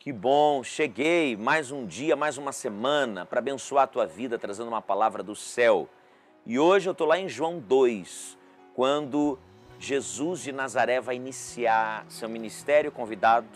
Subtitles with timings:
[0.00, 4.68] Que bom, cheguei mais um dia, mais uma semana para abençoar a tua vida, trazendo
[4.68, 5.88] uma palavra do céu.
[6.46, 8.38] E hoje eu estou lá em João 2,
[8.74, 9.36] quando
[9.76, 13.48] Jesus de Nazaré vai iniciar seu ministério convidado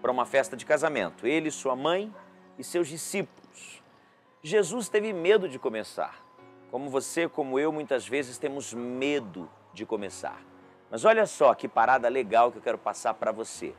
[0.00, 1.26] para uma festa de casamento.
[1.26, 2.10] Ele, sua mãe
[2.58, 3.82] e seus discípulos.
[4.42, 6.24] Jesus teve medo de começar.
[6.70, 10.42] Como você, como eu, muitas vezes temos medo de começar.
[10.90, 13.74] Mas olha só que parada legal que eu quero passar para você.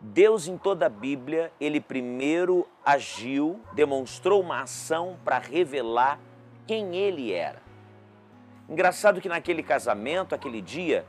[0.00, 6.20] Deus em toda a Bíblia, ele primeiro agiu, demonstrou uma ação para revelar
[6.66, 7.60] quem ele era.
[8.68, 11.04] Engraçado que naquele casamento, aquele dia,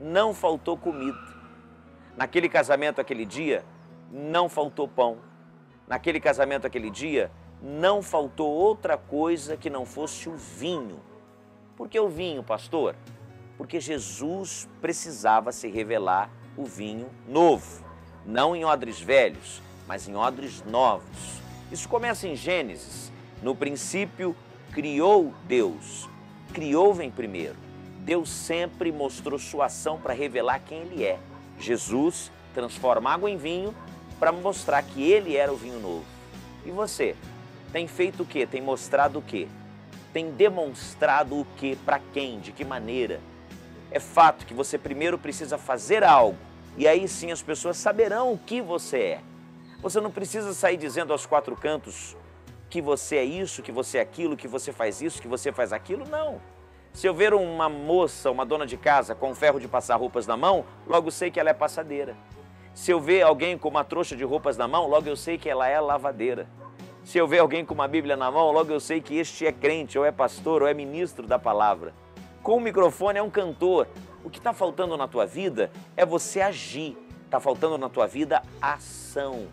[0.00, 1.18] não faltou comida.
[2.16, 3.64] Naquele casamento, aquele dia,
[4.12, 5.18] não faltou pão.
[5.88, 11.00] Naquele casamento, aquele dia, não faltou outra coisa que não fosse o vinho.
[11.76, 12.94] Por que o vinho, pastor?
[13.56, 17.87] Porque Jesus precisava se revelar o vinho novo
[18.28, 21.40] não em odres velhos, mas em odres novos.
[21.72, 23.10] Isso começa em Gênesis.
[23.42, 24.36] No princípio,
[24.70, 26.06] criou Deus.
[26.52, 27.56] Criou vem primeiro.
[28.00, 31.18] Deus sempre mostrou sua ação para revelar quem Ele é.
[31.58, 33.74] Jesus transforma água em vinho
[34.20, 36.04] para mostrar que Ele era o vinho novo.
[36.66, 37.16] E você?
[37.72, 38.46] Tem feito o quê?
[38.46, 39.48] Tem mostrado o quê?
[40.12, 41.78] Tem demonstrado o quê?
[41.82, 42.40] Para quem?
[42.40, 43.20] De que maneira?
[43.90, 48.38] É fato que você primeiro precisa fazer algo e aí sim as pessoas saberão o
[48.38, 49.20] que você é.
[49.82, 52.16] Você não precisa sair dizendo aos quatro cantos
[52.70, 55.72] que você é isso, que você é aquilo, que você faz isso, que você faz
[55.72, 56.40] aquilo, não.
[56.92, 60.24] Se eu ver uma moça, uma dona de casa com um ferro de passar roupas
[60.24, 62.16] na mão, logo sei que ela é passadeira.
[62.74, 65.48] Se eu ver alguém com uma trouxa de roupas na mão, logo eu sei que
[65.48, 66.48] ela é lavadeira.
[67.02, 69.50] Se eu ver alguém com uma Bíblia na mão, logo eu sei que este é
[69.50, 71.92] crente, ou é pastor, ou é ministro da palavra.
[72.40, 73.88] Com o microfone é um cantor,
[74.28, 76.98] o que está faltando na tua vida é você agir.
[77.24, 79.48] Está faltando na tua vida ação.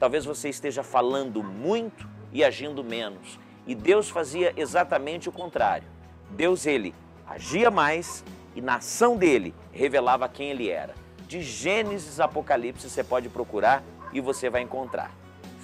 [0.00, 3.38] Talvez você esteja falando muito e agindo menos.
[3.68, 5.86] E Deus fazia exatamente o contrário.
[6.30, 6.92] Deus, ele
[7.24, 8.24] agia mais
[8.56, 10.94] e na ação dele revelava quem ele era.
[11.28, 15.12] De Gênesis Apocalipse você pode procurar e você vai encontrar.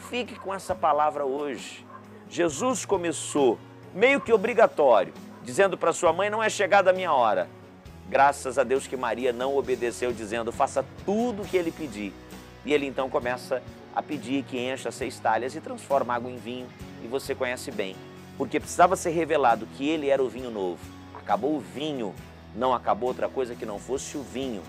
[0.09, 1.85] Fique com essa palavra hoje.
[2.29, 3.59] Jesus começou
[3.93, 5.13] meio que obrigatório,
[5.43, 7.49] dizendo para sua mãe: Não é chegada a minha hora.
[8.13, 12.13] Graças a Deus que Maria não obedeceu, dizendo: faça tudo o que ele pedir.
[12.63, 13.63] E ele então começa
[13.97, 16.69] a pedir que encha seis talhas e transforma água em vinho.
[17.03, 17.97] E você conhece bem,
[18.37, 20.79] porque precisava ser revelado que ele era o vinho novo.
[21.15, 22.15] Acabou o vinho,
[22.55, 24.63] não acabou outra coisa que não fosse o vinho.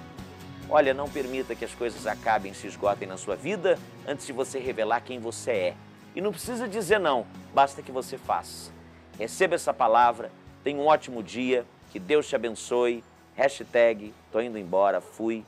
[0.70, 3.78] Olha, não permita que as coisas acabem, se esgotem na sua vida
[4.08, 5.74] antes de você revelar quem você é.
[6.16, 8.72] E não precisa dizer não, basta que você faça.
[9.20, 10.32] Receba essa palavra,
[10.64, 13.04] tenha um ótimo dia, que Deus te abençoe
[13.36, 15.46] Hashtag tô indo embora, fui.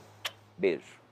[0.58, 1.05] Beijo.